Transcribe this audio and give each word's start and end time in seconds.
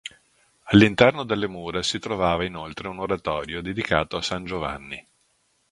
All'interno 0.71 1.23
delle 1.23 1.47
mura 1.47 1.83
si 1.83 1.99
trovava 1.99 2.43
inoltre 2.43 2.87
un 2.87 2.97
oratorio 2.97 3.61
dedicato 3.61 4.17
a 4.17 4.23
San 4.23 4.45
Giovanni. 4.45 5.07